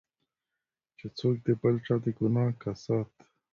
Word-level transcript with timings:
چې 0.97 1.05
څوک 1.17 1.35
د 1.45 1.47
بل 1.61 1.75
چا 1.85 1.95
د 2.03 2.05
ګناه 2.17 2.51
کسات. 2.63 3.11